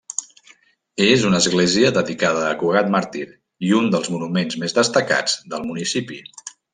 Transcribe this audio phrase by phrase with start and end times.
[1.07, 3.23] És una església dedicada a Cugat màrtir
[3.69, 6.19] i un dels monuments més destacats del municipi.